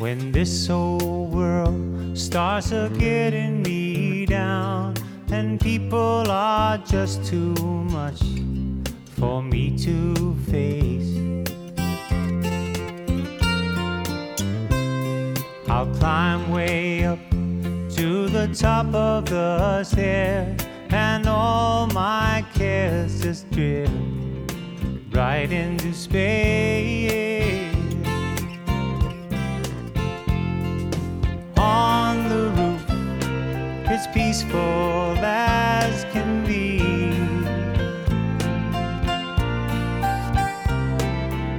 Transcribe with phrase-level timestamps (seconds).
[0.00, 4.94] When this whole world starts a getting me down,
[5.30, 7.54] and people are just too
[7.92, 8.22] much
[9.18, 11.12] for me to face.
[15.68, 20.58] I'll climb way up to the top of the stairs,
[20.88, 23.92] and all my cares just drift
[25.12, 27.29] right into space.
[34.40, 36.78] Peaceful as can be.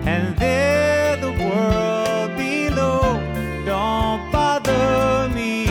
[0.08, 3.20] And there, the world below
[3.66, 5.68] don't bother me.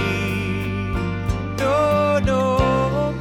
[1.58, 3.14] No, no.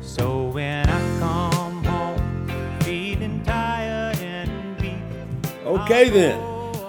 [0.00, 5.66] So when I come home, feeling tired and weak.
[5.66, 6.40] Okay, then.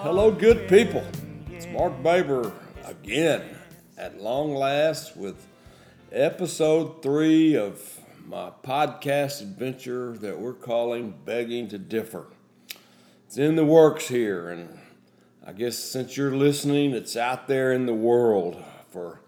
[0.01, 1.03] Hello, good people.
[1.51, 2.53] It's Mark Baber
[2.85, 3.43] again
[3.97, 5.35] at long last with
[6.13, 12.27] episode three of my podcast adventure that we're calling Begging to Differ.
[13.25, 14.77] It's in the works here, and
[15.43, 19.21] I guess since you're listening, it's out there in the world for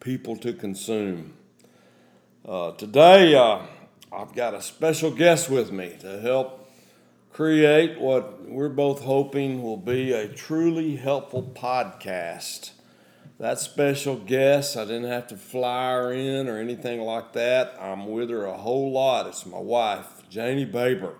[0.00, 1.34] people to consume.
[2.44, 3.60] Uh, today, uh,
[4.12, 6.68] I've got a special guest with me to help
[7.32, 12.72] create what we're both hoping will be a truly helpful podcast.
[13.40, 17.76] That special guest, I didn't have to fly her in or anything like that.
[17.80, 19.26] I'm with her a whole lot.
[19.26, 21.14] It's my wife, Janie Baber.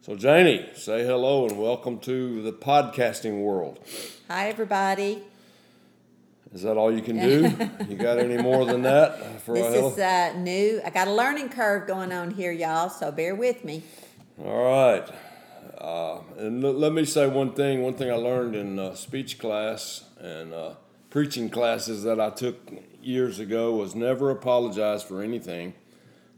[0.00, 3.80] So, Janie, say hello and welcome to the podcasting world.
[4.28, 5.24] Hi, everybody.
[6.54, 7.52] Is that all you can do?
[7.88, 9.42] you got any more than that?
[9.42, 10.80] For a This is uh, new.
[10.84, 13.82] I got a learning curve going on here, y'all, so bear with me.
[14.38, 15.08] All right.
[15.76, 17.82] Uh, and l- let me say one thing.
[17.82, 20.74] One thing I learned in uh, speech class and uh,
[21.10, 22.56] preaching classes that I took
[23.02, 25.74] years ago was never apologize for anything.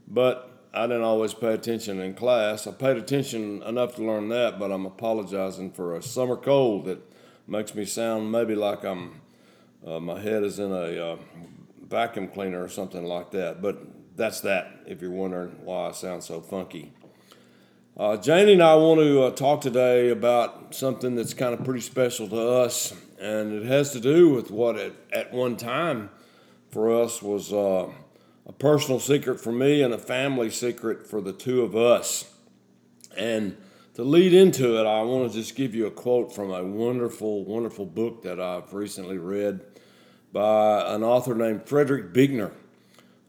[0.09, 2.67] But I didn't always pay attention in class.
[2.67, 6.99] I paid attention enough to learn that, but I'm apologizing for a summer cold that
[7.47, 9.21] makes me sound maybe like I'm
[9.87, 11.17] uh, my head is in a uh,
[11.89, 13.61] vacuum cleaner or something like that.
[13.61, 13.83] But
[14.17, 14.71] that's that.
[14.87, 16.93] If you're wondering why I sound so funky.
[17.95, 21.81] Uh, Janie and I want to uh, talk today about something that's kind of pretty
[21.81, 24.77] special to us, and it has to do with what
[25.13, 26.11] at, one time
[26.71, 27.89] for us was uh,
[28.47, 32.35] a personal secret for me and a family secret for the two of us.
[33.17, 33.57] And
[33.95, 37.45] to lead into it, I want to just give you a quote from a wonderful,
[37.45, 39.61] wonderful book that I've recently read
[40.33, 42.51] by an author named Frederick Buechner.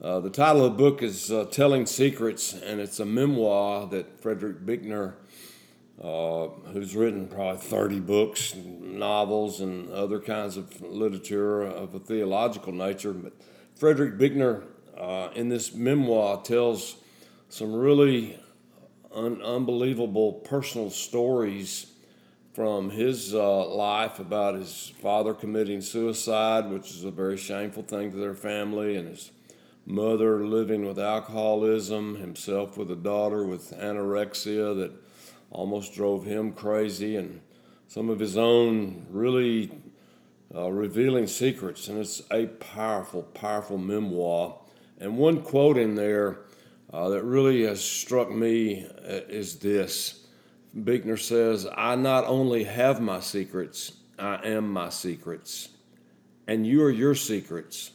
[0.02, 4.20] Uh, the title of the book is uh, Telling Secrets, and it's a memoir that
[4.22, 5.18] Frederick Buechner,
[6.04, 12.74] uh, who's written probably 30 books, novels, and other kinds of literature of a theological
[12.74, 13.14] nature.
[13.14, 13.34] But
[13.76, 14.64] Frederick Buechner,
[14.98, 16.98] uh, in this memoir, tells
[17.48, 18.38] some really
[19.16, 21.88] un- unbelievable personal stories
[22.54, 28.12] from his uh, life about his father committing suicide, which is a very shameful thing
[28.12, 29.32] to their family, and his
[29.86, 35.03] mother living with alcoholism, himself with a daughter with anorexia that
[35.54, 37.40] almost drove him crazy, and
[37.88, 39.72] some of his own really
[40.54, 41.88] uh, revealing secrets.
[41.88, 44.58] And it's a powerful, powerful memoir.
[45.00, 46.40] And one quote in there
[46.92, 50.26] uh, that really has struck me uh, is this.
[50.84, 55.70] Buechner says, I not only have my secrets, I am my secrets.
[56.48, 57.92] And you are your secrets.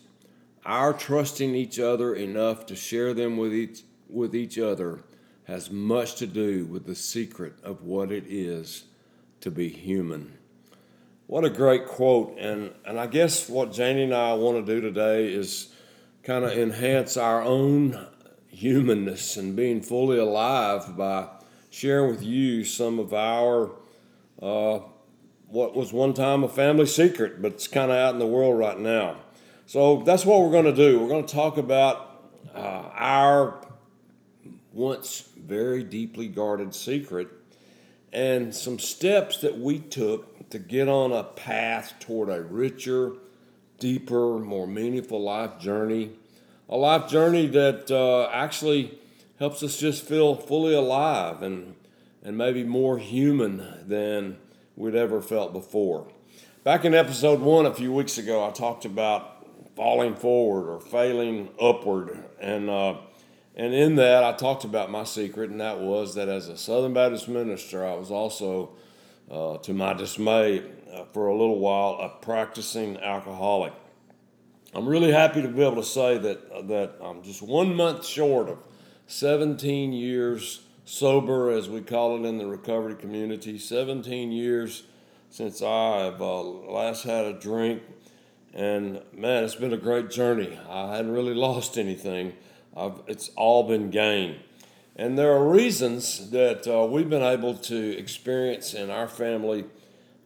[0.65, 5.01] Our trusting each other enough to share them with each, with each other
[5.49, 8.85] has much to do with the secret of what it is
[9.41, 10.37] to be human.
[11.27, 12.37] What a great quote.
[12.39, 15.73] And, and I guess what Janie and I want to do today is
[16.23, 18.09] kind of enhance our own
[18.49, 21.29] humanness and being fully alive by
[21.71, 23.71] sharing with you some of our
[24.43, 24.81] uh,
[25.47, 28.59] what was one time a family secret, but it's kind of out in the world
[28.59, 29.17] right now.
[29.65, 31.01] So that's what we're going to do.
[31.01, 32.23] We're going to talk about
[32.55, 33.68] uh, our
[34.73, 37.29] once very deeply guarded secret
[38.13, 43.13] and some steps that we took to get on a path toward a richer,
[43.79, 46.13] deeper, more meaningful life journey.
[46.69, 48.99] A life journey that uh, actually
[49.39, 51.75] helps us just feel fully alive and,
[52.23, 54.39] and maybe more human than
[54.77, 56.09] we'd ever felt before.
[56.65, 61.51] Back in episode one a few weeks ago, I talked about falling forward or failing
[61.61, 62.19] upward.
[62.41, 62.95] And, uh,
[63.59, 66.95] and in that, I talked about my secret, and that was that as a Southern
[66.95, 68.71] Baptist minister, I was also
[69.31, 70.63] uh, to my dismay,
[70.93, 73.73] uh, for a little while, a practicing alcoholic.
[74.75, 78.49] I'm really happy to be able to say that, that I'm just one month short
[78.49, 78.59] of
[79.07, 84.85] 17 years sober, as we call it in the recovery community, 17 years
[85.31, 87.83] since I've uh, last had a drink.
[88.55, 90.59] And man, it's been a great journey.
[90.69, 92.35] I hadn't really lost anything,
[92.79, 94.37] I've, it's all been gain.
[94.95, 99.65] And there are reasons that uh, we've been able to experience in our family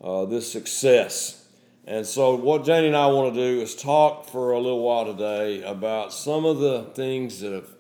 [0.03, 1.47] uh, this success.
[1.87, 5.05] And so, what Janie and I want to do is talk for a little while
[5.05, 7.71] today about some of the things that have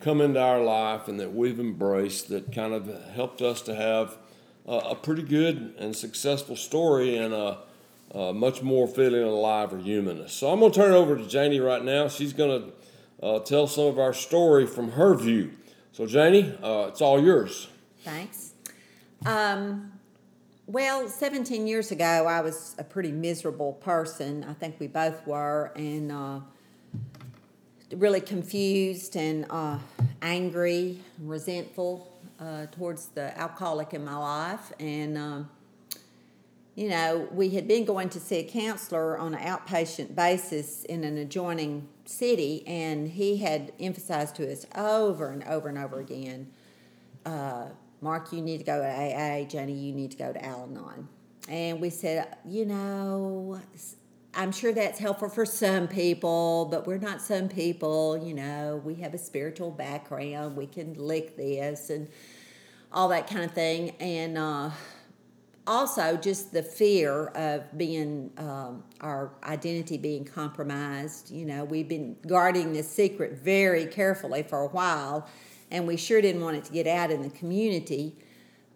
[0.00, 4.18] come into our life and that we've embraced that kind of helped us to have
[4.66, 7.58] a, a pretty good and successful story and a,
[8.10, 10.32] a, much more feeling alive or humanness.
[10.32, 12.08] So, I'm going to turn it over to Janie right now.
[12.08, 12.72] She's going to
[13.24, 15.52] uh, tell some of our story from her view.
[15.92, 17.68] So, Janie, uh, it's all yours.
[18.02, 18.52] Thanks.
[19.24, 19.92] Um,
[20.66, 24.44] well, 17 years ago, I was a pretty miserable person.
[24.44, 26.40] I think we both were, and uh,
[27.96, 29.78] really confused and uh,
[30.20, 34.72] angry, resentful uh, towards the alcoholic in my life.
[34.78, 35.50] And, um,
[36.74, 41.04] you know, we had been going to see a counselor on an outpatient basis in
[41.04, 46.50] an adjoining city, and he had emphasized to us over and over and over again
[47.26, 47.66] uh,
[48.00, 49.44] Mark, you need to go to AA.
[49.44, 51.08] Jenny, you need to go to Al Anon.
[51.48, 53.60] And we said, you know,
[54.34, 58.16] I'm sure that's helpful for some people, but we're not some people.
[58.22, 60.56] You know, we have a spiritual background.
[60.56, 62.08] We can lick this and
[62.92, 63.90] all that kind of thing.
[64.00, 64.70] And uh,
[65.66, 71.30] also just the fear of being um, our identity being compromised.
[71.30, 75.28] You know, we've been guarding this secret very carefully for a while,
[75.70, 78.16] and we sure didn't want it to get out in the community.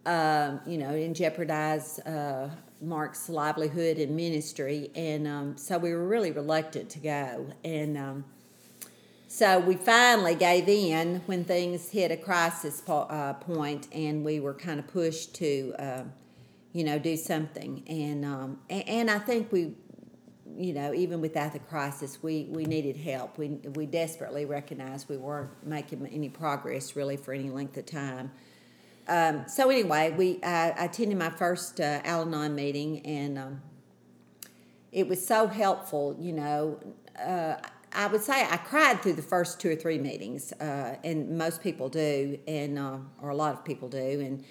[0.07, 2.49] Um, you know, and jeopardize uh,
[2.81, 7.53] Mark's livelihood and ministry, and um, so we were really reluctant to go.
[7.63, 8.25] And um,
[9.27, 14.41] so we finally gave in when things hit a crisis po- uh, point, and we
[14.41, 16.03] were kind of pushed to uh,
[16.79, 17.83] you know, do something.
[17.89, 19.73] And um, and, and I think we,
[20.57, 23.37] you know, even without the crisis, we, we needed help.
[23.37, 28.31] We we desperately recognized we weren't making any progress really for any length of time.
[29.09, 33.63] Um, so anyway, we I, I attended my first uh, Al-Anon meeting, and um,
[34.93, 36.17] it was so helpful.
[36.21, 36.79] You know,
[37.21, 37.57] uh,
[37.93, 41.61] I would say I cried through the first two or three meetings, uh, and most
[41.61, 44.45] people do, and uh, or a lot of people do, and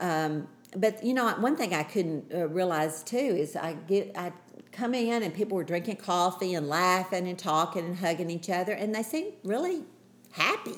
[0.00, 4.32] um, but you know, one thing I couldn't uh, realize too is I get I
[4.70, 8.72] come in and people were drinking coffee and laughing and talking and hugging each other,
[8.72, 9.82] and they seemed really
[10.32, 10.76] happy,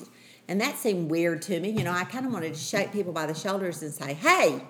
[0.48, 1.70] and that seemed weird to me.
[1.70, 4.62] You know, I kind of wanted to shake people by the shoulders and say, "Hey."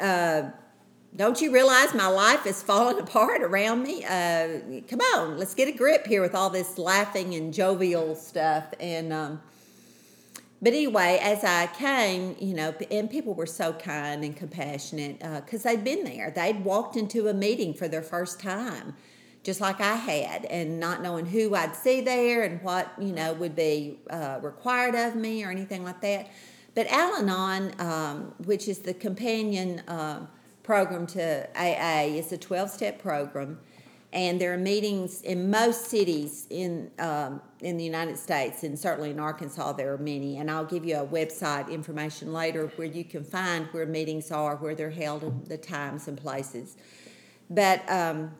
[0.00, 0.50] Uh,
[1.16, 4.04] don't you realize my life is falling apart around me?
[4.04, 8.66] Uh, come on, let's get a grip here with all this laughing and jovial stuff.
[8.78, 9.40] And um,
[10.60, 15.64] but anyway, as I came, you know, and people were so kind and compassionate because
[15.64, 16.32] uh, they'd been there.
[16.32, 18.94] They'd walked into a meeting for their first time,
[19.44, 23.34] just like I had, and not knowing who I'd see there and what, you know,
[23.34, 26.28] would be uh, required of me or anything like that.
[26.74, 30.26] But Al Anon, um, which is the companion uh,
[30.64, 33.60] program to AA, is a 12 step program
[34.12, 39.10] and there are meetings in most cities in um, in the United States, and certainly
[39.10, 40.38] in Arkansas there are many.
[40.38, 44.56] And I'll give you a website information later where you can find where meetings are,
[44.56, 46.76] where they're held, the times and places.
[47.50, 48.34] But um,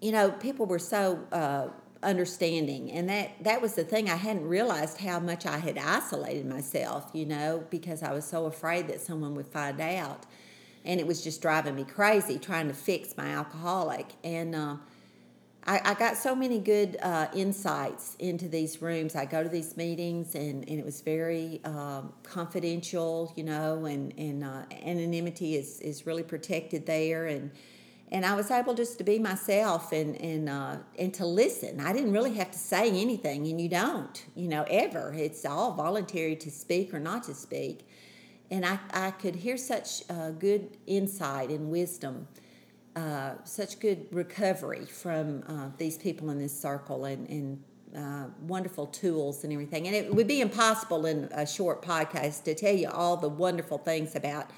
[0.00, 1.68] you know, people were so uh,
[2.04, 4.08] understanding, and that that was the thing.
[4.08, 7.10] I hadn't realized how much I had isolated myself.
[7.12, 10.24] You know, because I was so afraid that someone would find out
[10.88, 14.06] and it was just driving me crazy trying to fix my alcoholic.
[14.24, 14.76] And uh,
[15.66, 19.14] I, I, got so many good uh, insights into these rooms.
[19.14, 24.14] I go to these meetings, and, and it was very um, confidential, you know, and,
[24.16, 27.26] and uh, anonymity is, is really protected there.
[27.26, 27.50] And
[28.10, 31.78] and I was able just to be myself and and uh, and to listen.
[31.78, 35.12] I didn't really have to say anything, and you don't, you know, ever.
[35.12, 37.86] It's all voluntary to speak or not to speak
[38.50, 42.26] and I, I could hear such uh, good insight and wisdom,
[42.96, 47.62] uh, such good recovery from uh, these people in this circle, and, and
[47.96, 49.86] uh, wonderful tools and everything.
[49.86, 53.78] And it would be impossible in a short podcast to tell you all the wonderful
[53.78, 54.50] things about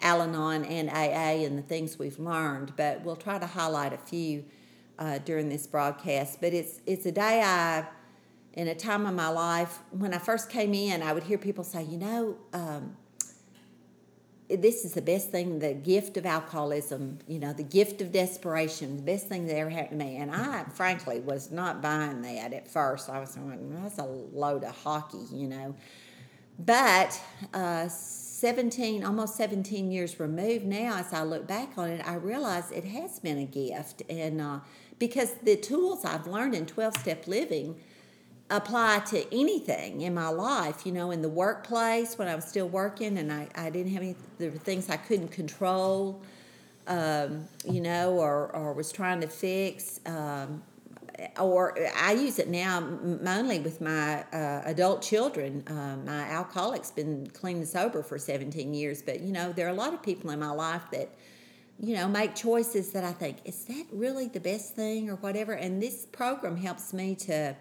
[0.00, 3.98] Al Anon and AA and the things we've learned, but we'll try to highlight a
[3.98, 4.44] few
[4.98, 6.40] uh, during this broadcast.
[6.40, 7.86] But it's, it's a day I
[8.54, 11.64] in a time of my life when I first came in, I would hear people
[11.64, 12.96] say, you know, um,
[14.56, 18.96] this is the best thing, the gift of alcoholism, you know, the gift of desperation,
[18.96, 20.16] the best thing that ever happened to me.
[20.16, 23.08] And I, frankly, was not buying that at first.
[23.08, 25.74] I was going, that's a load of hockey, you know.
[26.58, 27.20] But
[27.52, 32.70] uh, 17, almost 17 years removed now, as I look back on it, I realize
[32.70, 34.02] it has been a gift.
[34.08, 34.60] And uh,
[34.98, 37.80] because the tools I've learned in 12 step living,
[38.56, 42.68] apply to anything in my life, you know, in the workplace when I was still
[42.68, 46.22] working and I, I didn't have any the things I couldn't control,
[46.86, 50.00] um, you know, or, or was trying to fix.
[50.06, 50.62] Um,
[51.38, 55.62] or I use it now mainly with my uh, adult children.
[55.66, 59.70] Uh, my alcoholic's been clean and sober for 17 years, but you know, there are
[59.70, 61.10] a lot of people in my life that,
[61.78, 65.52] you know, make choices that I think, is that really the best thing or whatever?
[65.52, 67.54] And this program helps me to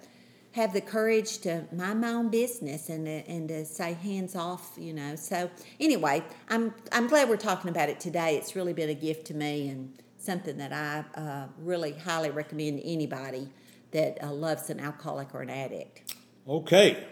[0.54, 4.74] have the courage to mind my own business and to, and to say hands off,
[4.78, 5.16] you know.
[5.16, 8.38] So anyway, I'm I'm glad we're talking about it today.
[8.38, 12.80] It's really been a gift to me and something that I uh, really highly recommend
[12.80, 13.50] to anybody
[13.92, 16.14] that uh, loves an alcoholic or an addict.
[16.48, 17.04] Okay,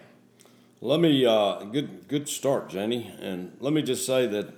[0.79, 4.53] let me uh, good good start, Jenny, and let me just say that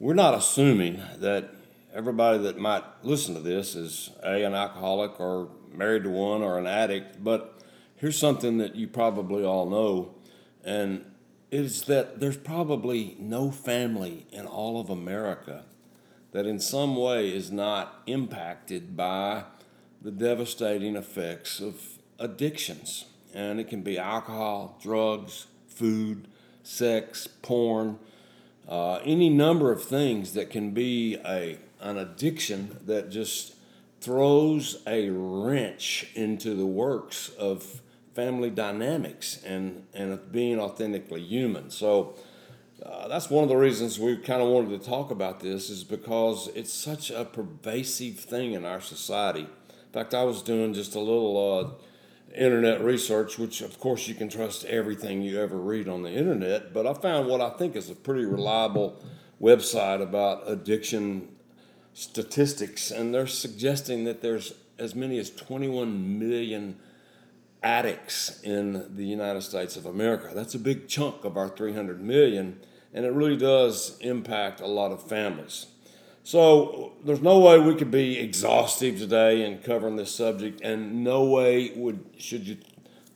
[0.00, 1.50] we're not assuming that
[1.94, 6.58] everybody that might listen to this is a an alcoholic or married to one or
[6.58, 7.53] an addict, but
[7.96, 10.14] here's something that you probably all know,
[10.64, 11.04] and
[11.50, 15.64] is that there's probably no family in all of America
[16.32, 19.44] that in some way is not impacted by
[20.02, 21.80] the devastating effects of
[22.18, 23.04] addictions.
[23.32, 26.26] And it can be alcohol, drugs, food,
[26.64, 27.98] sex, porn,
[28.68, 33.54] uh, any number of things that can be a, an addiction that just
[34.00, 37.80] throws a wrench into the works of
[38.14, 41.70] family dynamics and, and being authentically human.
[41.70, 42.14] So
[42.84, 45.84] uh, that's one of the reasons we kind of wanted to talk about this is
[45.84, 49.40] because it's such a pervasive thing in our society.
[49.40, 51.84] In fact, I was doing just a little uh,
[52.34, 56.72] internet research, which of course you can trust everything you ever read on the internet,
[56.72, 59.02] but I found what I think is a pretty reliable
[59.40, 61.28] website about addiction
[61.92, 66.76] statistics, and they're suggesting that there's as many as 21 million
[67.64, 70.30] addicts in the United States of America.
[70.34, 72.60] That's a big chunk of our 300 million,
[72.92, 75.66] and it really does impact a lot of families.
[76.22, 81.24] So there's no way we could be exhaustive today in covering this subject, and no
[81.24, 82.58] way would should you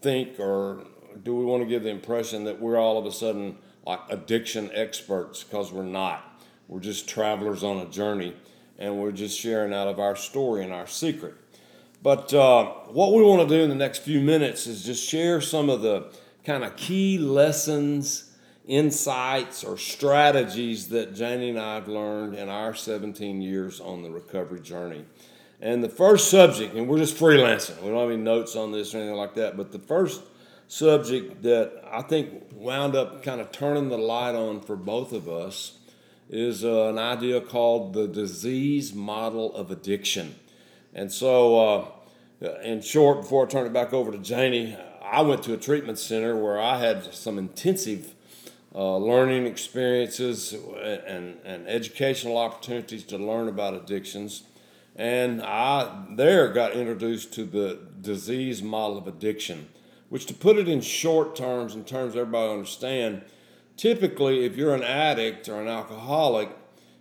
[0.01, 0.85] think or
[1.23, 4.71] do we want to give the impression that we're all of a sudden like addiction
[4.75, 6.43] experts because we're not.
[6.69, 8.37] We're just travelers on a journey,
[8.79, 11.35] and we're just sharing out of our story and our secret.
[12.09, 15.43] But uh, what we want to do in the next few minutes is just share
[15.43, 16.11] some of the
[16.43, 18.33] kind of key lessons,
[18.67, 24.11] insights, or strategies that Janie and I have learned in our 17 years on the
[24.11, 25.05] recovery journey.
[25.61, 28.95] And the first subject, and we're just freelancing, we don't have any notes on this
[28.95, 30.23] or anything like that, but the first
[30.67, 35.29] subject that I think wound up kind of turning the light on for both of
[35.29, 35.77] us
[36.31, 40.37] is uh, an idea called the disease model of addiction.
[40.95, 41.85] And so, uh,
[42.41, 45.99] in short, before I turn it back over to Janie, I went to a treatment
[45.99, 48.15] center where I had some intensive
[48.75, 54.45] uh, learning experiences and, and educational opportunities to learn about addictions.
[54.95, 59.69] And I there got introduced to the disease model of addiction,
[60.09, 63.23] which, to put it in short terms, in terms everybody understand,
[63.77, 66.51] typically if you're an addict or an alcoholic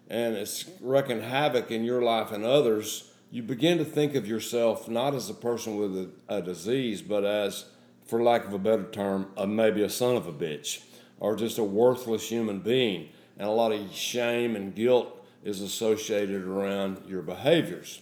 [0.09, 4.87] and it's wreaking havoc in your life and others, you begin to think of yourself
[4.87, 7.65] not as a person with a, a disease, but as,
[8.05, 10.83] for lack of a better term, a, maybe a son of a bitch
[11.19, 13.09] or just a worthless human being.
[13.37, 18.01] And a lot of shame and guilt is associated around your behaviors.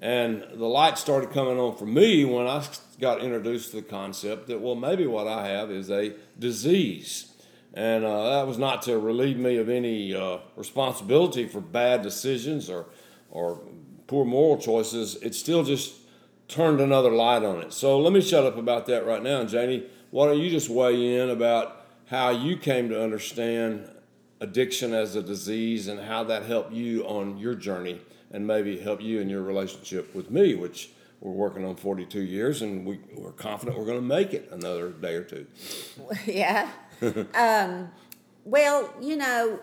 [0.00, 2.64] And the light started coming on for me when I
[2.98, 7.32] got introduced to the concept that, well, maybe what I have is a disease.
[7.74, 12.68] And uh, that was not to relieve me of any uh, responsibility for bad decisions
[12.68, 12.86] or,
[13.30, 13.60] or
[14.12, 15.94] poor moral choices, it still just
[16.46, 17.72] turned another light on it.
[17.72, 19.40] So let me shut up about that right now.
[19.40, 23.88] And Janie, why don't you just weigh in about how you came to understand
[24.38, 29.00] addiction as a disease and how that helped you on your journey and maybe help
[29.00, 30.90] you in your relationship with me, which
[31.22, 34.90] we're working on 42 years and we, we're confident we're going to make it another
[34.90, 35.46] day or two.
[36.26, 36.68] Yeah.
[37.34, 37.90] um,
[38.44, 39.58] well, you know,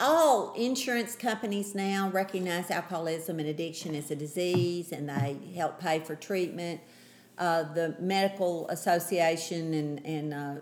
[0.00, 6.00] all insurance companies now recognize alcoholism and addiction as a disease and they help pay
[6.00, 6.80] for treatment.
[7.38, 10.54] Uh, the medical association and, and uh,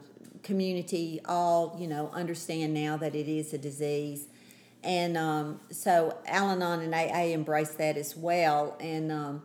[0.45, 4.29] community all you know understand now that it is a disease
[4.85, 9.43] and um, so Al-Anon and AA embrace that as well, and um,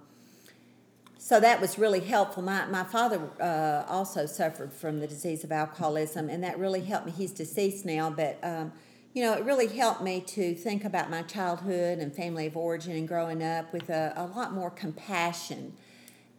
[1.18, 2.44] so that was really helpful.
[2.44, 7.08] My my father uh, also suffered from the disease of alcoholism, and that really helped
[7.08, 7.12] me.
[7.12, 8.72] He's deceased now, but um,
[9.14, 12.94] you know, it really helped me to think about my childhood and family of origin
[12.94, 15.74] and growing up with a, a lot more compassion.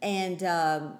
[0.01, 0.97] And um,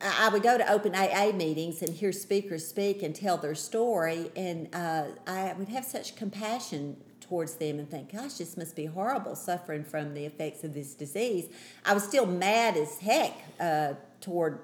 [0.00, 4.30] I would go to open AA meetings and hear speakers speak and tell their story,
[4.36, 8.86] and uh, I would have such compassion towards them and think, gosh, this must be
[8.86, 11.48] horrible suffering from the effects of this disease.
[11.84, 14.60] I was still mad as heck uh, toward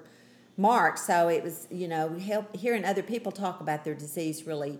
[0.55, 4.79] Mark, so it was, you know, help, hearing other people talk about their disease really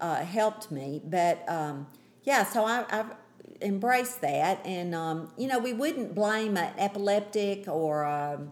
[0.00, 1.00] uh, helped me.
[1.04, 1.86] But um,
[2.24, 3.16] yeah, so I, have
[3.60, 8.50] embraced that, and um, you know, we wouldn't blame an epileptic or um,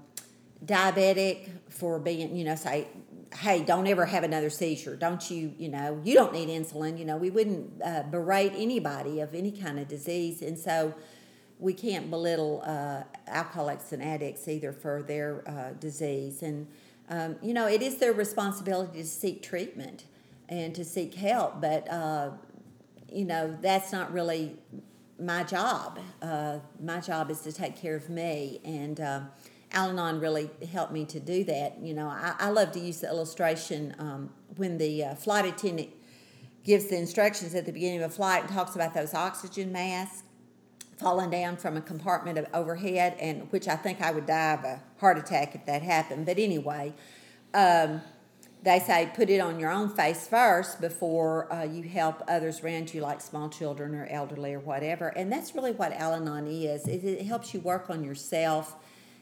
[0.64, 2.88] diabetic for being, you know, say,
[3.36, 4.96] hey, don't ever have another seizure.
[4.96, 6.98] Don't you, you know, you don't need insulin.
[6.98, 10.94] You know, we wouldn't uh, berate anybody of any kind of disease, and so
[11.58, 16.42] we can't belittle uh, alcoholics and addicts either for their uh, disease.
[16.42, 16.68] And
[17.10, 20.04] um, you know, it is their responsibility to seek treatment
[20.48, 21.60] and to seek help.
[21.60, 22.30] But uh,
[23.10, 24.56] you know, that's not really
[25.18, 25.98] my job.
[26.22, 29.20] Uh, my job is to take care of me, and uh,
[29.72, 31.78] Al-Anon really helped me to do that.
[31.80, 35.90] You know, I, I love to use the illustration um, when the uh, flight attendant
[36.64, 40.22] gives the instructions at the beginning of a flight and talks about those oxygen masks
[40.98, 44.82] falling down from a compartment overhead, and which I think I would die of a
[44.98, 46.26] heart attack if that happened.
[46.26, 46.94] But anyway.
[47.54, 48.02] Um,
[48.62, 52.92] they say put it on your own face first before uh, you help others around
[52.92, 55.08] you, like small children or elderly or whatever.
[55.08, 56.86] And that's really what Al Anon is.
[56.88, 58.74] It, it, helps you work on yourself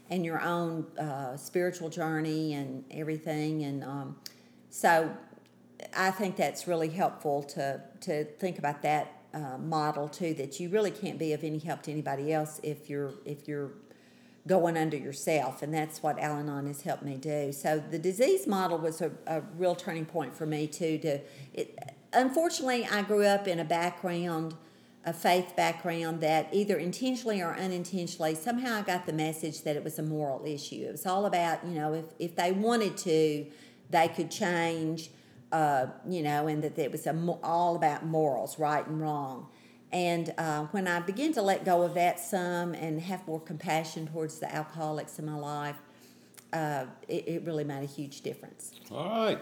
[0.09, 3.64] and your own uh, spiritual journey and everything.
[3.64, 4.16] And um,
[4.71, 5.14] so
[5.95, 10.71] I think that's really helpful to, to think about that uh, model too, that you
[10.71, 13.73] really can't be of any help to anybody else if you're, if you're
[14.47, 17.52] going under yourself, and that's what Al Anon has helped me do.
[17.52, 20.99] So the disease model was a, a real turning point for me too.
[20.99, 21.21] To
[21.52, 21.78] it,
[22.13, 24.54] unfortunately, I grew up in a background,
[25.04, 29.82] a faith background that either intentionally or unintentionally, somehow I got the message that it
[29.82, 30.87] was a moral issue.
[30.89, 33.47] It was all about you know if if they wanted to,
[33.91, 35.11] they could change.
[35.52, 39.47] Uh, you know, and that it was a, all about morals, right and wrong.
[39.97, 44.06] And uh, when I began to let go of that some and have more compassion
[44.06, 45.76] towards the alcoholics in my life,
[46.52, 48.73] uh, it, it, really made a huge difference.
[48.91, 49.39] All right,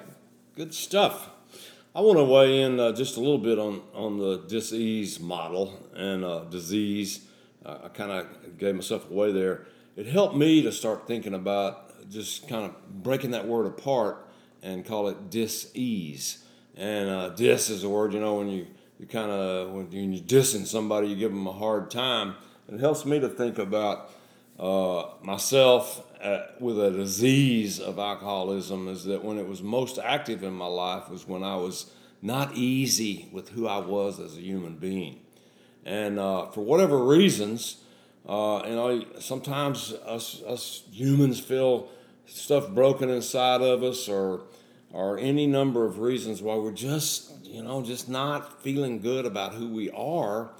[0.55, 1.29] good stuff.
[1.93, 5.77] I want to weigh in uh, just a little bit on, on the disease model
[5.93, 7.27] and uh, disease.
[7.67, 9.67] I kind of gave myself away there.
[9.97, 14.29] It helped me to start thinking about just kind of breaking that word apart
[14.62, 16.45] and call it dis-ease.
[16.77, 20.23] And uh, dis is a word, you know, when you you kind of when you're
[20.23, 22.35] dissing somebody, you give them a hard time.
[22.69, 24.11] It helps me to think about
[24.59, 28.89] uh, myself at, with a disease of alcoholism.
[28.89, 31.91] Is that when it was most active in my life was when I was
[32.23, 35.21] not easy with who I was as a human being,
[35.85, 37.79] and uh, for whatever reasons,
[38.29, 41.91] uh, you know, sometimes us us humans feel
[42.27, 44.43] stuff broken inside of us, or
[44.93, 49.55] or any number of reasons why we're just you know, just not feeling good about
[49.55, 50.51] who we are.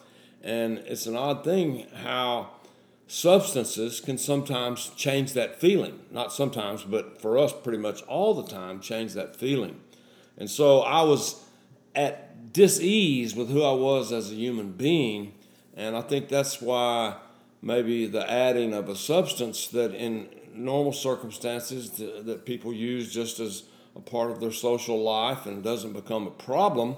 [0.43, 2.51] And it's an odd thing how
[3.09, 5.99] substances can sometimes change that feeling.
[6.13, 9.81] Not sometimes, but for us, pretty much all the time, change that feeling.
[10.39, 11.45] And so I was
[11.97, 15.35] at dis-ease with who I was as a human being,
[15.77, 17.17] and I think that's why
[17.61, 23.65] maybe the adding of a substance that in normal circumstances that people use just as
[23.97, 26.97] a part of their social life and doesn't become a problem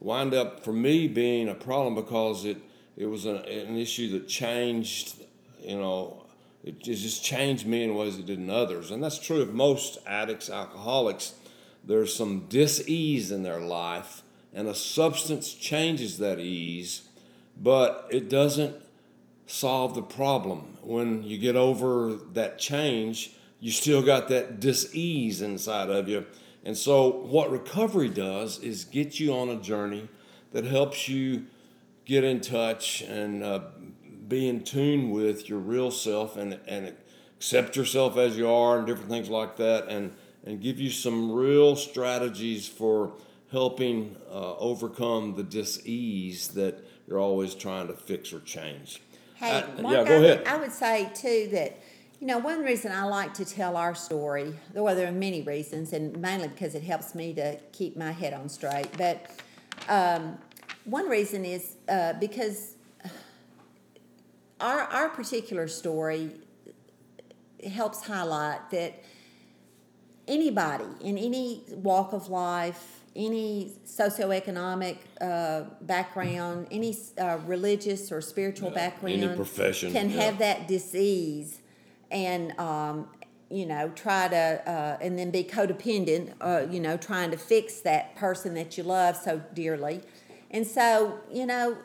[0.00, 2.58] wind up for me being a problem because it
[2.96, 5.16] it was an, an issue that changed
[5.60, 6.24] you know
[6.62, 8.90] it just changed me in ways it didn't others.
[8.90, 11.34] And that's true of most addicts alcoholics.
[11.84, 14.22] There's some dis-ease in their life
[14.54, 17.02] and a substance changes that ease
[17.60, 18.76] but it doesn't
[19.46, 20.78] solve the problem.
[20.82, 23.32] When you get over that change
[23.64, 26.26] you still got that dis-ease inside of you.
[26.66, 30.10] And so what recovery does is get you on a journey
[30.52, 31.46] that helps you
[32.04, 33.60] get in touch and uh,
[34.28, 36.94] be in tune with your real self and, and
[37.38, 40.12] accept yourself as you are and different things like that and,
[40.44, 43.14] and give you some real strategies for
[43.50, 49.00] helping uh, overcome the dis-ease that you're always trying to fix or change.
[49.36, 50.38] Hey, uh, Mark, yeah, go I ahead.
[50.40, 51.78] Would, I would say too that
[52.24, 55.92] you know, one reason I like to tell our story, well, there are many reasons,
[55.92, 58.88] and mainly because it helps me to keep my head on straight.
[58.96, 59.30] But
[59.90, 60.38] um,
[60.86, 62.76] one reason is uh, because
[64.58, 66.30] our our particular story
[67.70, 69.04] helps highlight that
[70.26, 78.70] anybody in any walk of life, any socioeconomic uh, background, any uh, religious or spiritual
[78.70, 80.22] Yeah, background, any profession, can yeah.
[80.22, 81.60] have that disease,
[82.14, 83.08] and um,
[83.50, 86.32] you know try to uh, and then be codependent.
[86.40, 90.00] Uh, you know, trying to fix that person that you love so dearly,
[90.50, 91.76] and so you know,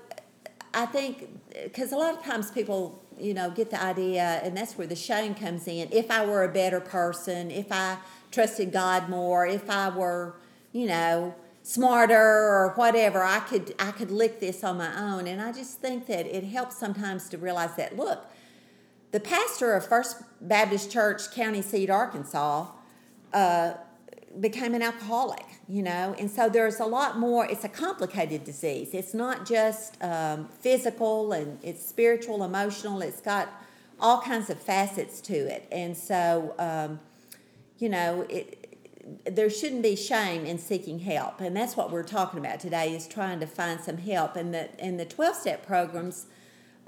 [0.73, 1.27] I think
[1.63, 4.95] because a lot of times people you know get the idea, and that's where the
[4.95, 5.89] shame comes in.
[5.91, 7.97] If I were a better person, if I
[8.31, 10.35] trusted God more, if I were
[10.71, 15.41] you know smarter or whatever i could i could lick this on my own and
[15.41, 18.25] i just think that it helps sometimes to realize that look
[19.11, 22.67] the pastor of first baptist church county seat arkansas
[23.33, 23.73] uh,
[24.39, 26.15] became an alcoholic you know?
[26.17, 28.89] And so there's a lot more it's a complicated disease.
[28.93, 33.49] It's not just um, physical and it's spiritual emotional it's got
[33.99, 35.67] all kinds of facets to it.
[35.71, 36.99] And so um,
[37.77, 38.65] you know it
[39.25, 41.41] there shouldn't be shame in seeking help.
[41.41, 44.35] And that's what we're talking about today is trying to find some help.
[44.35, 46.25] And the and the 12 step programs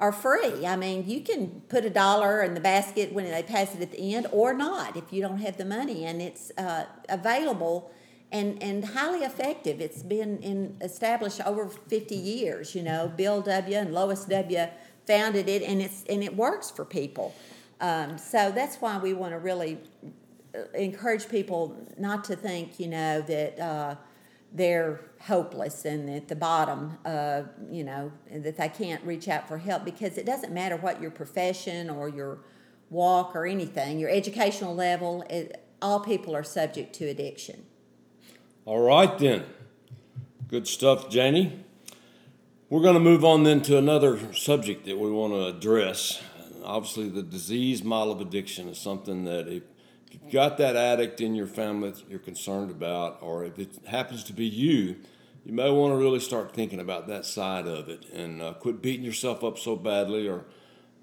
[0.01, 0.65] are free.
[0.65, 3.91] I mean you can put a dollar in the basket when they pass it at
[3.91, 7.91] the end or not if you don't have the money and it's uh, available
[8.31, 9.79] and and highly effective.
[9.79, 13.13] It's been in established over 50 years you know.
[13.15, 14.67] Bill w and lois w
[15.05, 17.33] founded it and it's and it works for people.
[17.79, 19.79] Um, so that's why we want to really
[20.73, 23.95] encourage people not to think, you know, that uh,
[24.53, 29.57] they're hopeless and at the bottom, uh, you know, that they can't reach out for
[29.57, 32.39] help because it doesn't matter what your profession or your
[32.89, 37.65] walk or anything, your educational level, it, all people are subject to addiction.
[38.65, 39.45] All right, then.
[40.47, 41.63] Good stuff, Janie.
[42.69, 46.21] We're going to move on then to another subject that we want to address.
[46.63, 49.63] Obviously, the disease model of addiction is something that if
[50.31, 54.33] got that addict in your family that you're concerned about, or if it happens to
[54.33, 54.95] be you,
[55.45, 58.81] you may want to really start thinking about that side of it and uh, quit
[58.81, 60.45] beating yourself up so badly, or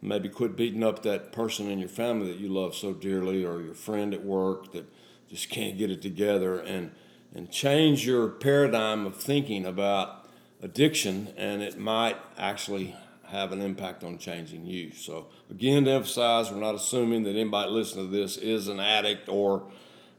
[0.00, 3.60] maybe quit beating up that person in your family that you love so dearly, or
[3.60, 4.86] your friend at work that
[5.28, 6.92] just can't get it together, and
[7.34, 10.26] and change your paradigm of thinking about
[10.62, 12.96] addiction, and it might actually
[13.28, 14.92] have an impact on changing you.
[14.92, 19.28] So, again, to emphasize, we're not assuming that anybody listening to this is an addict,
[19.28, 19.64] or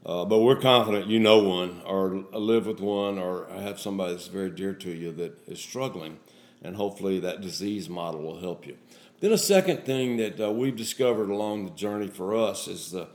[0.06, 4.28] uh, but we're confident you know one, or live with one, or have somebody that's
[4.28, 6.18] very dear to you that is struggling,
[6.62, 8.76] and hopefully that disease model will help you.
[9.20, 13.08] Then a second thing that uh, we've discovered along the journey for us is the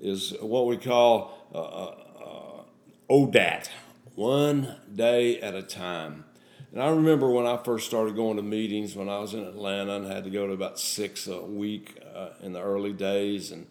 [0.00, 2.62] is what we call uh, uh,
[3.10, 3.68] ODAT,
[4.14, 6.24] one day at a time.
[6.72, 9.96] And I remember when I first started going to meetings when I was in Atlanta
[9.96, 13.66] and had to go to about six a week uh, in the early days, and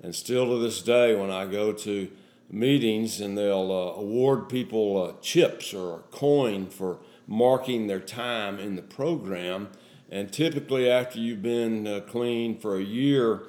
[0.00, 2.10] and still to this day when I go to
[2.50, 8.60] meetings and they'll uh, award people uh, chips or a coin for marking their time
[8.60, 9.70] in the program,
[10.08, 13.42] and typically after you've been uh, clean for a year,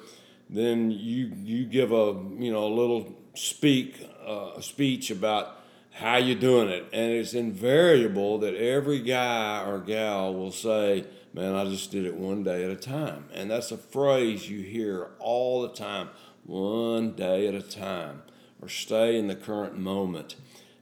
[0.50, 5.60] then you you give a you know a little speak uh, speech about
[5.96, 6.84] how you doing it.
[6.92, 12.14] And it's invariable that every guy or gal will say man i just did it
[12.14, 13.24] one day at a time.
[13.32, 16.10] And that's a phrase you hear all the time
[16.44, 18.22] one day at a time
[18.60, 20.36] or stay in the current moment.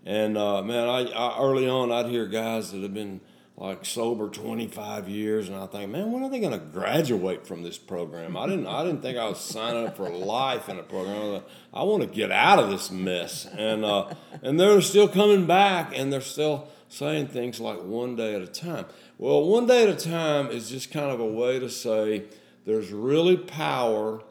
[0.05, 3.20] And uh, man I, I early on i'd hear guys that have been
[3.56, 7.62] like sober 25 years and i think man when are they going to graduate from
[7.62, 8.36] this program?
[8.36, 11.42] I didn't i didn't think i was signing up for life in a program.
[11.72, 13.46] I want to get out of this mess.
[13.46, 18.34] And uh, and they're still coming back and they're still saying things like one day
[18.34, 18.86] at a time.
[19.18, 22.24] Well one day at a time is just kind of a way to say
[22.64, 24.22] there's really power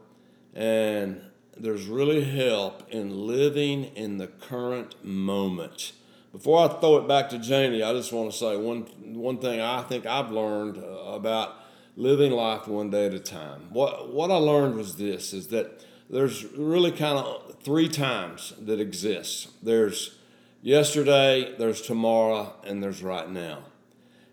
[0.54, 1.22] and
[1.56, 5.94] there's really help in living in the current moment
[6.34, 8.82] before I throw it back to Janie, I just want to say one
[9.14, 11.56] one thing I think I've learned uh, about
[11.96, 13.70] living life one day at a time.
[13.70, 18.80] What what I learned was this: is that there's really kind of three times that
[18.80, 19.50] exist.
[19.64, 20.18] There's
[20.62, 23.60] yesterday, there's tomorrow, and there's right now.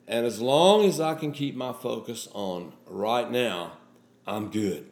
[0.09, 3.75] And as long as I can keep my focus on right now,
[4.27, 4.91] I'm good.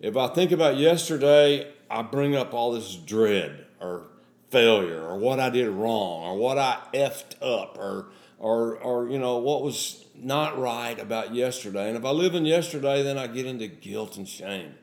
[0.00, 4.08] If I think about yesterday, I bring up all this dread or
[4.50, 8.06] failure or what I did wrong or what I effed up or
[8.38, 11.88] or or you know what was not right about yesterday.
[11.88, 14.74] And if I live in yesterday, then I get into guilt and shame.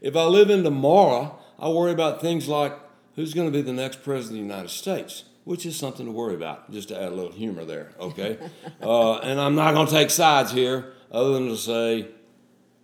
[0.00, 2.76] If I live in tomorrow, I worry about things like
[3.14, 5.24] who's going to be the next president of the United States.
[5.44, 8.38] which is something to worry about, just to add a little humor there, okay?
[8.82, 12.08] uh, and I'm not going to take sides here other than to say,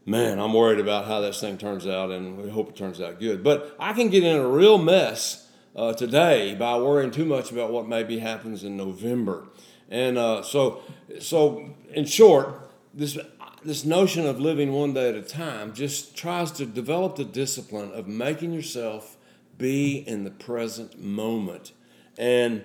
[0.04, 3.20] man, I'm worried about how this thing turns out, and we hope it turns out
[3.20, 3.44] good.
[3.44, 5.47] But I can get in a real mess
[5.78, 9.46] uh, today by worrying too much about what maybe happens in November.
[9.88, 10.82] And uh, so,
[11.20, 13.16] so in short, this
[13.64, 17.90] this notion of living one day at a time just tries to develop the discipline
[17.92, 19.16] of making yourself
[19.56, 21.72] be in the present moment.
[22.16, 22.64] And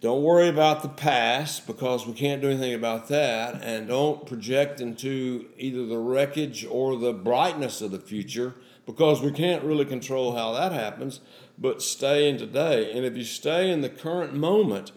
[0.00, 3.62] don't worry about the past because we can't do anything about that.
[3.62, 8.54] And don't project into either the wreckage or the brightness of the future
[8.86, 11.20] because we can't really control how that happens.
[11.56, 12.92] But stay in today.
[12.92, 14.92] And if you stay in the current moment,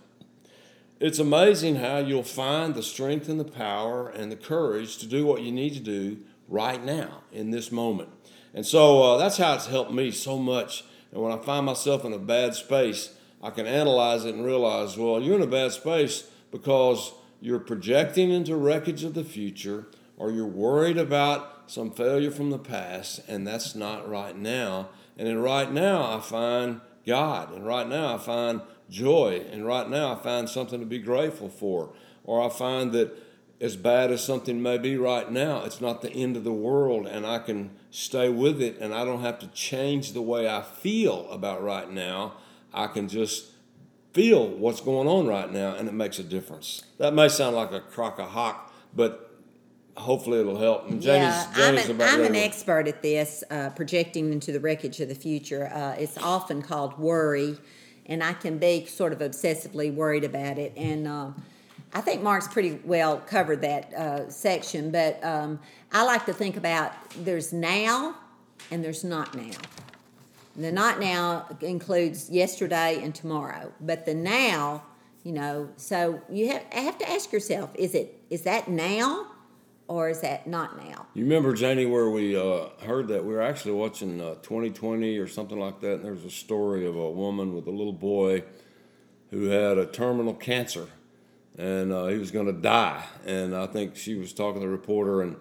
[1.00, 5.26] it's amazing how you'll find the strength and the power and the courage to do
[5.26, 6.18] what you need to do
[6.48, 8.10] right now in this moment.
[8.54, 10.84] And so uh, that's how it's helped me so much.
[11.12, 14.98] And when I find myself in a bad space, I can analyze it and realize,
[14.98, 20.32] well, you're in a bad space because you're projecting into wreckage of the future or
[20.32, 24.90] you're worried about some failure from the past, and that's not right now.
[25.18, 29.44] And in right now, I find God, and right now, I find joy.
[29.52, 31.94] And right now, I find something to be grateful for.
[32.24, 33.18] Or I find that
[33.60, 37.08] as bad as something may be right now, it's not the end of the world,
[37.08, 40.62] and I can stay with it, and I don't have to change the way I
[40.62, 42.34] feel about right now.
[42.74, 43.52] I can just
[44.14, 46.84] feel what's going on right now, and it makes a difference.
[47.00, 49.27] That may sound like a crock of hock, but
[49.98, 50.90] hopefully it'll help.
[50.90, 54.60] And Janie's, yeah, Janie's I'm, an, I'm an expert at this, uh, projecting into the
[54.60, 55.68] wreckage of the future.
[55.74, 57.58] Uh, it's often called worry
[58.08, 60.74] and I can be sort of obsessively worried about it.
[60.76, 61.32] And uh,
[61.94, 65.60] I think Mark's pretty well covered that uh, section, but um,
[65.92, 68.16] I like to think about there's now
[68.72, 69.58] and there's not now.
[70.56, 74.84] The not now includes yesterday and tomorrow, but the now,
[75.24, 79.28] you know, so you have, have to ask yourself: Is it is that now?
[79.88, 81.08] Or is that not now?
[81.14, 83.24] You remember, Janie, where we uh, heard that?
[83.24, 86.86] We were actually watching uh, 2020 or something like that, and there was a story
[86.86, 88.44] of a woman with a little boy
[89.32, 90.88] who had a terminal cancer,
[91.58, 93.06] and uh, he was going to die.
[93.26, 95.38] And I think she was talking to the reporter, and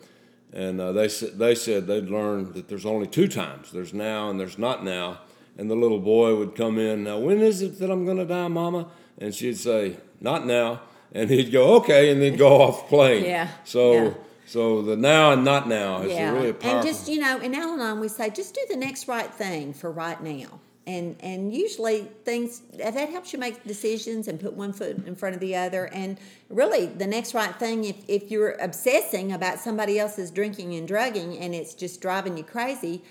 [0.53, 4.31] and uh, they said they said they'd learned that there's only two times: there's now
[4.31, 5.21] and there's not now.
[5.59, 7.05] And the little boy would come in.
[7.05, 8.89] Now, when is it that I'm going to die, Mama?
[9.17, 10.83] And she'd say, "Not now."
[11.13, 13.25] And he'd go, "Okay," and then go off playing.
[13.25, 13.49] Yeah.
[13.65, 13.93] So.
[13.93, 14.11] Yeah
[14.47, 16.33] so the now and not now is yeah.
[16.33, 16.79] really powerful.
[16.79, 19.91] And just you know, in Al-Anon we say just do the next right thing for
[19.91, 20.61] right now.
[20.87, 25.35] And and usually things that helps you make decisions and put one foot in front
[25.35, 25.87] of the other.
[25.87, 26.17] And
[26.49, 31.39] really the next right thing if, if you're obsessing about somebody else's drinking and drugging
[31.39, 33.03] and it's just driving you crazy,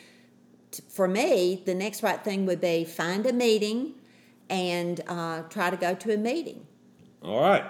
[0.87, 3.95] for me, the next right thing would be find a meeting
[4.49, 6.65] and uh, try to go to a meeting.
[7.21, 7.63] All right.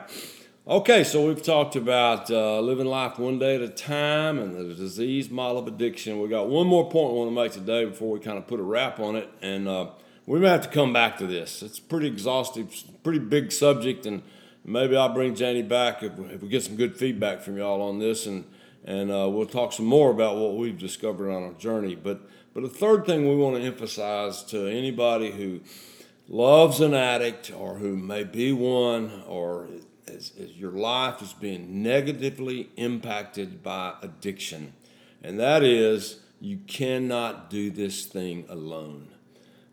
[0.68, 4.74] Okay, so we've talked about uh, living life one day at a time and the
[4.74, 6.20] disease model of addiction.
[6.20, 8.60] We got one more point we want to make today before we kind of put
[8.60, 9.90] a wrap on it, and uh,
[10.26, 11.62] we may have to come back to this.
[11.62, 12.74] It's pretty exhaustive,
[13.04, 14.24] pretty big subject, and
[14.64, 18.00] maybe I'll bring Janie back if, if we get some good feedback from y'all on
[18.00, 18.46] this, and
[18.84, 21.94] and uh, we'll talk some more about what we've discovered on our journey.
[21.94, 25.62] But but the third thing we want to emphasize to anybody who
[26.28, 29.68] loves an addict or who may be one or
[30.08, 34.74] as, your life is being negatively impacted by addiction,
[35.24, 39.08] and that is you cannot do this thing alone.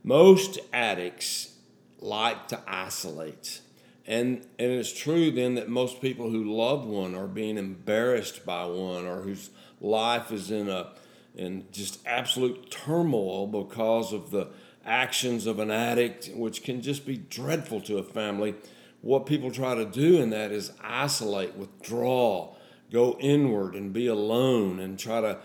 [0.04, 1.56] Most addicts
[2.00, 3.60] like to isolate.
[4.06, 8.64] And, and it's true then that most people who love one are being embarrassed by
[8.64, 10.92] one or whose life is in a
[11.34, 14.48] in just absolute turmoil because of the
[14.84, 18.54] actions of an addict, which can just be dreadful to a family
[19.02, 22.54] what people try to do in that is isolate, withdraw,
[22.90, 25.38] go inward and be alone and try to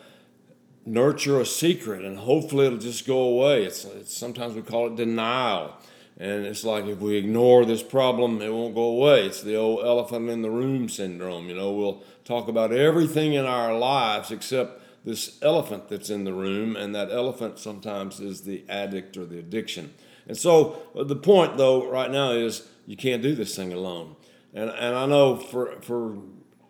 [0.85, 3.65] nurture a secret and hopefully it'll just go away.
[3.65, 5.75] It's, it's, sometimes we call it denial.
[6.19, 9.25] And it's like if we ignore this problem, it won't go away.
[9.25, 11.47] It's the old elephant in the room syndrome.
[11.47, 16.33] You know, we'll talk about everything in our lives except this elephant that's in the
[16.33, 19.93] room, and that elephant sometimes is the addict or the addiction.
[20.27, 24.15] And so uh, the point, though, right now is you can't do this thing alone.
[24.53, 26.17] And and I know for for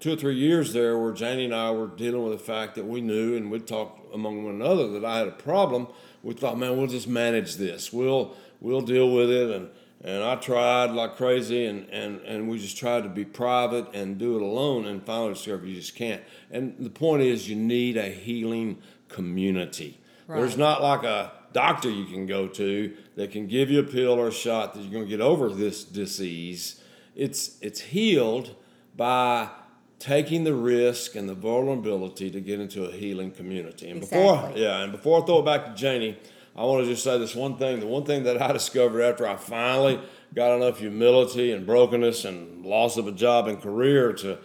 [0.02, 2.86] two or three years there, where Janie and I were dealing with the fact that
[2.86, 5.88] we knew and we'd talk among one another that I had a problem.
[6.24, 7.94] We thought, man, we'll just manage this.
[7.94, 9.50] We'll we'll deal with it.
[9.52, 9.70] And
[10.02, 14.18] and I tried like crazy, and, and, and we just tried to be private and
[14.18, 14.86] do it alone.
[14.86, 16.22] And finally discovered you just can't.
[16.52, 20.00] And the point is, you need a healing community.
[20.28, 20.40] Right.
[20.40, 24.12] There's not like a doctor you can go to that can give you a pill
[24.12, 26.80] or a shot that you're going to get over this disease.
[27.16, 28.56] It's it's healed
[28.96, 29.50] by
[29.98, 33.90] taking the risk and the vulnerability to get into a healing community.
[33.90, 36.20] And before yeah, and before I throw it back to Janie,
[36.56, 37.80] I want to just say this one thing.
[37.80, 40.00] The one thing that I discovered after I finally
[40.36, 44.38] got enough humility and brokenness and loss of a job and career to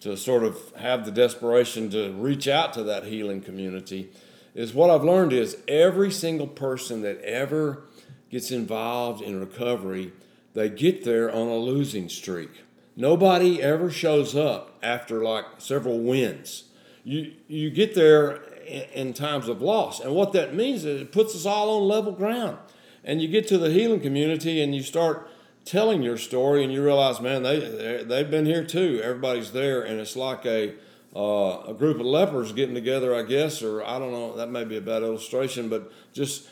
[0.00, 4.10] to sort of have the desperation to reach out to that healing community
[4.56, 7.82] is what I've learned is every single person that ever
[8.30, 10.12] gets involved in recovery,
[10.54, 12.62] they get there on a losing streak.
[12.96, 16.64] Nobody ever shows up after like several wins.
[17.04, 21.36] You you get there in, times of loss, and what that means is it puts
[21.36, 22.56] us all on level ground.
[23.04, 25.28] And you get to the healing community, and you start
[25.64, 29.00] telling your story, and you realize, man, they they- they've been here too.
[29.04, 30.72] Everybody's there, and it's like a
[31.16, 34.36] uh, a group of lepers getting together, I guess, or I don't know.
[34.36, 36.46] That may be a bad illustration, but just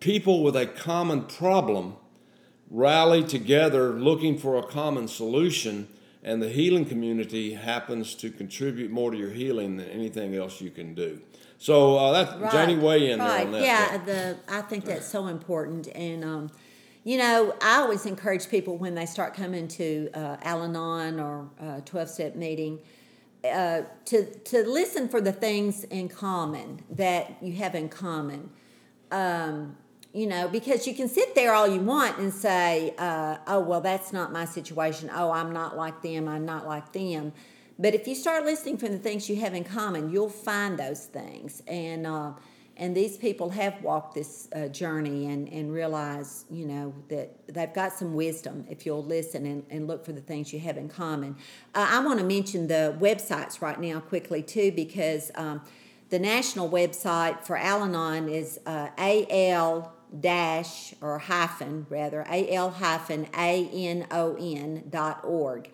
[0.00, 1.96] people with a common problem
[2.70, 5.88] rally together looking for a common solution,
[6.22, 10.70] and the healing community happens to contribute more to your healing than anything else you
[10.70, 11.20] can do.
[11.58, 13.62] So uh, that's Right, Janie weigh in there on that.
[13.62, 16.50] Yeah, the I think that's so important, and um,
[17.04, 21.50] you know, I always encourage people when they start coming to uh, Al-Anon or
[21.84, 22.78] twelve step meeting.
[23.50, 28.50] Uh, to to listen for the things in common that you have in common,
[29.10, 29.76] um,
[30.12, 33.80] you know, because you can sit there all you want and say, uh, "Oh, well,
[33.80, 35.10] that's not my situation.
[35.12, 36.28] Oh, I'm not like them.
[36.28, 37.32] I'm not like them."
[37.78, 41.06] But if you start listening for the things you have in common, you'll find those
[41.06, 41.62] things.
[41.66, 42.32] And uh,
[42.76, 47.72] and these people have walked this uh, journey and, and realize, you know, that they've
[47.72, 50.88] got some wisdom if you'll listen and, and look for the things you have in
[50.88, 51.36] common.
[51.74, 55.62] Uh, I want to mention the websites right now quickly, too, because um,
[56.10, 63.26] the national website for Al Anon is uh, AL dash or hyphen rather al hyphen
[63.36, 65.68] a n o n dot org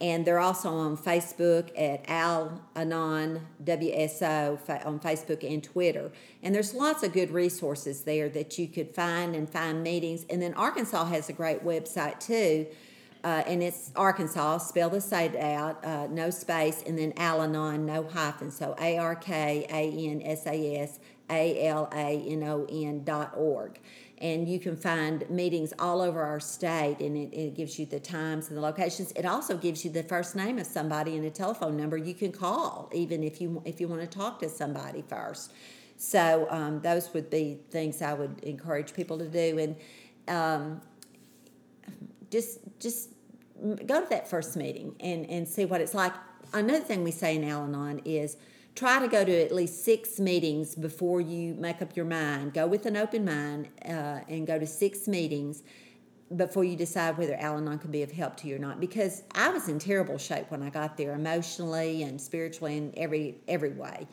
[0.00, 6.12] and they're also on Facebook at Al Anon WSO on Facebook and Twitter.
[6.42, 10.24] And there's lots of good resources there that you could find and find meetings.
[10.30, 12.66] And then Arkansas has a great website too,
[13.24, 14.58] uh, and it's Arkansas.
[14.58, 18.52] Spell the site out, uh, no space, and then Al Anon, no hyphen.
[18.52, 23.02] So A R K A N S A S A L A N O N
[23.02, 23.80] dot org
[24.20, 28.00] and you can find meetings all over our state and it, it gives you the
[28.00, 29.12] times and the locations.
[29.12, 32.32] It also gives you the first name of somebody and a telephone number you can
[32.32, 35.52] call even if you if you want to talk to somebody first.
[35.96, 39.76] So um, those would be things i would encourage people to do and
[40.28, 40.80] um,
[42.30, 43.10] just just
[43.86, 46.12] go to that first meeting and and see what it's like.
[46.52, 48.38] Another thing we say in al-anon is
[48.78, 52.54] try to go to at least six meetings before you make up your mind.
[52.54, 55.64] Go with an open mind uh, and go to six meetings
[56.36, 58.78] before you decide whether Al Anon can be of help to you or not.
[58.78, 63.40] Because I was in terrible shape when I got there, emotionally and spiritually in every
[63.48, 64.06] every way.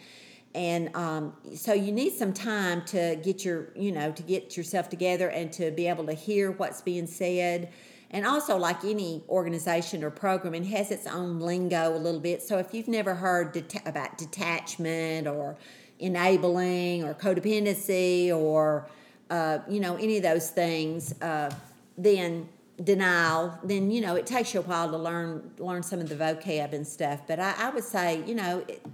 [0.56, 4.90] And um, so you need some time to get your, you know, to get yourself
[4.90, 7.72] together and to be able to hear what's being said.
[8.12, 12.42] And also, like any organization or program, it has its own lingo a little bit.
[12.42, 15.58] So if you've never heard deta- about detachment or
[16.00, 18.88] enabling or codependency or
[19.30, 21.50] uh, you know any of those things, uh,
[21.98, 22.48] then
[22.84, 26.16] denial, then you know it takes you a while to learn learn some of the
[26.16, 27.22] vocab and stuff.
[27.28, 28.86] But I, I would say you know it,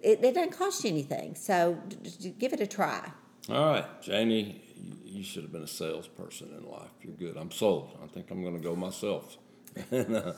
[0.00, 3.10] it, it doesn't cost you anything, so d- d- give it a try.
[3.48, 4.60] All right, Janie,
[5.16, 6.90] you- should have been a salesperson in life.
[7.02, 7.36] You're good.
[7.36, 7.96] I'm sold.
[8.02, 9.36] I think I'm going to go myself.
[9.90, 10.32] and, uh,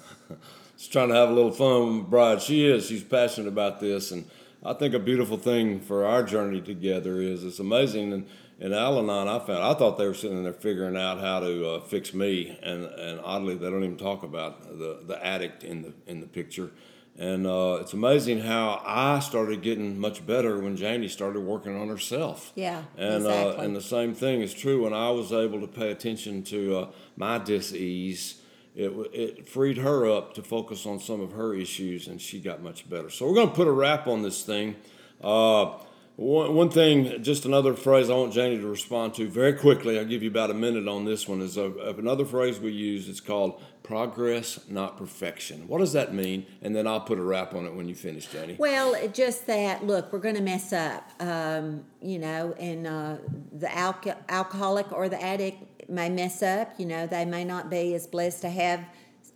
[0.77, 2.43] just trying to have a little fun with Bride.
[2.43, 2.87] She is.
[2.87, 4.29] She's passionate about this, and
[4.65, 8.13] I think a beautiful thing for our journey together is it's amazing.
[8.13, 8.27] And
[8.59, 11.81] in Al-Anon, I found I thought they were sitting there figuring out how to uh,
[11.83, 15.93] fix me, and and oddly, they don't even talk about the the addict in the
[16.07, 16.71] in the picture.
[17.19, 21.89] And uh, it's amazing how I started getting much better when Janie started working on
[21.89, 22.53] herself.
[22.55, 23.65] Yeah, and uh, exactly.
[23.65, 26.91] and the same thing is true when I was able to pay attention to uh,
[27.17, 28.41] my dis-ease.
[28.77, 32.63] It, it freed her up to focus on some of her issues, and she got
[32.63, 33.11] much better.
[33.11, 34.77] So we're going to put a wrap on this thing.
[35.21, 35.77] Uh,
[36.15, 39.99] one, one thing, just another phrase I want Janie to respond to very quickly.
[39.99, 41.41] I'll give you about a minute on this one.
[41.41, 43.09] Is a, another phrase we use.
[43.09, 45.67] It's called progress, not perfection.
[45.67, 46.45] What does that mean?
[46.61, 48.55] And then I'll put a wrap on it when you finish, Janie.
[48.59, 49.87] Well, just that.
[49.87, 53.17] Look, we're going to mess up, um, you know, and uh,
[53.51, 56.75] the alco- alcoholic or the addict may mess up.
[56.77, 58.85] You know, they may not be as blessed to have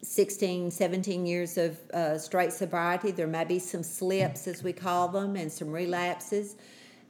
[0.02, 3.10] 16, 17 years of uh, straight sobriety.
[3.10, 6.56] There may be some slips, as we call them, and some relapses.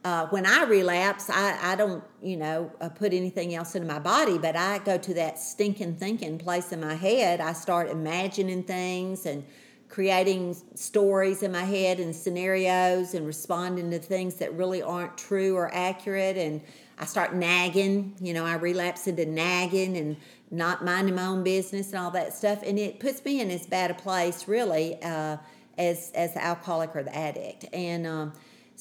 [0.03, 3.99] Uh, when I relapse, I, I don't, you know, uh, put anything else into my
[3.99, 7.39] body, but I go to that stinking thinking place in my head.
[7.39, 9.45] I start imagining things and
[9.87, 15.55] creating stories in my head and scenarios and responding to things that really aren't true
[15.55, 16.35] or accurate.
[16.35, 16.61] And
[16.99, 20.17] I start nagging, you know, I relapse into nagging and
[20.51, 22.61] not minding my own business and all that stuff.
[22.65, 25.37] And it puts me in as bad a place, really, uh,
[25.77, 27.67] as, as the alcoholic or the addict.
[27.71, 28.33] And, um,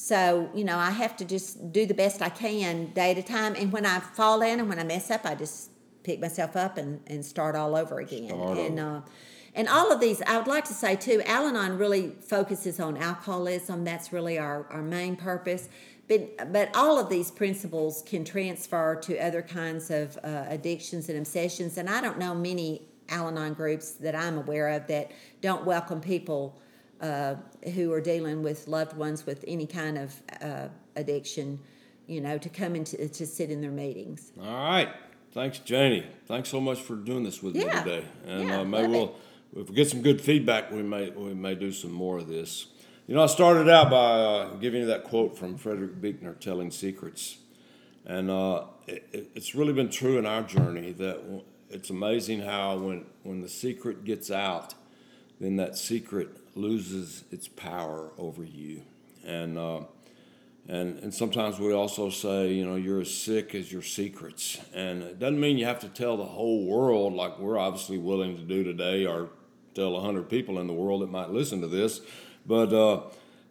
[0.03, 3.23] so, you know, I have to just do the best I can day at a
[3.23, 3.55] time.
[3.55, 5.71] And when I fall in and when I mess up, I just
[6.03, 8.31] pick myself up and, and start all over again.
[8.31, 9.01] Start and uh,
[9.55, 12.97] and all of these, I would like to say too, Al Anon really focuses on
[12.97, 13.85] alcoholism.
[13.85, 15.69] That's really our, our main purpose.
[16.09, 21.19] But, but all of these principles can transfer to other kinds of uh, addictions and
[21.19, 21.79] obsessions.
[21.79, 26.01] And I don't know many Al Anon groups that I'm aware of that don't welcome
[26.01, 26.59] people
[27.03, 27.35] uh,
[27.75, 31.59] who are dealing with loved ones with any kind of uh, addiction,
[32.07, 34.33] you know, to come into to sit in their meetings.
[34.41, 34.89] All right.
[35.33, 36.07] Thanks, Janie.
[36.27, 37.65] Thanks so much for doing this with Yeah.
[37.65, 38.05] me today.
[38.27, 39.15] And Yeah, uh, maybe we'll,
[39.57, 42.67] if we get some good feedback, we may we may do some more of this.
[43.09, 46.71] You know, I started out by uh, giving you that quote from Frederick Buechner, "Telling
[46.71, 47.39] Secrets,"
[48.07, 52.41] and uh, it, it- it's really been true in our journey that w- it's amazing
[52.43, 54.75] how when when the secret gets out,
[55.41, 58.83] then that secret loses its power over you,
[59.25, 59.59] and.
[59.59, 59.81] Uh,
[60.69, 64.61] and, and sometimes we also say, you know, you're as sick as your secrets.
[64.73, 68.37] And it doesn't mean you have to tell the whole world like we're obviously willing
[68.37, 69.31] to do today or
[69.75, 72.01] tell 100 people in the world that might listen to this.
[72.47, 73.03] But uh,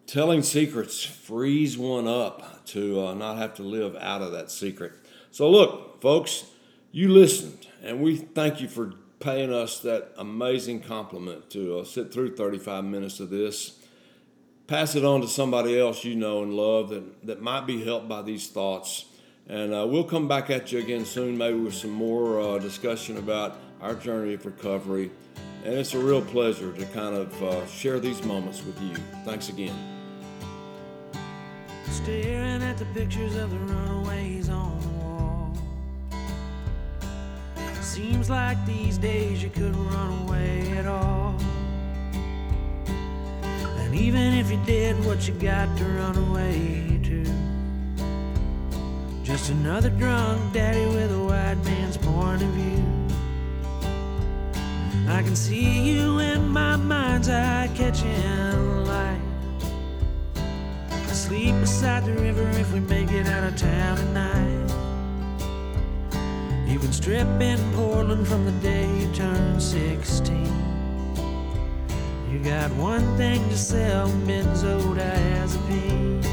[0.08, 4.94] telling secrets frees one up to uh, not have to live out of that secret.
[5.32, 6.46] So, look, folks,
[6.92, 12.12] you listened, and we thank you for paying us that amazing compliment to uh, sit
[12.12, 13.78] through 35 minutes of this
[14.72, 18.08] pass it on to somebody else you know and love that, that might be helped
[18.08, 19.04] by these thoughts.
[19.50, 23.18] And uh, we'll come back at you again soon, maybe with some more uh, discussion
[23.18, 25.12] about our journey of recovery.
[25.66, 28.96] And it's a real pleasure to kind of uh, share these moments with you.
[29.26, 29.76] Thanks again.
[31.90, 34.91] Staring at the pictures of the runaways on
[37.92, 41.36] Seems like these days you couldn't run away at all.
[43.80, 47.26] And even if you did, what you got to run away to?
[49.26, 52.82] Just another drunk daddy with a white man's point of view.
[55.10, 59.20] I can see you in my mind's eye catching light.
[60.90, 64.61] I Sleep beside the river if we make it out of town tonight.
[66.92, 70.46] You strip in Portland from the day you turn 16.
[72.30, 76.26] You got one thing to sell, benzodiazepine.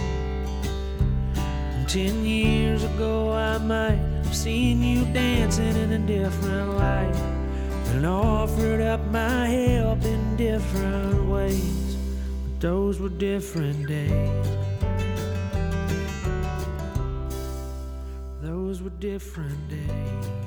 [1.36, 7.14] And Ten years ago, I might have seen you dancing in a different light
[7.94, 11.96] and offered up my help in different ways.
[12.42, 14.48] But those were different days.
[18.42, 20.37] Those were different days.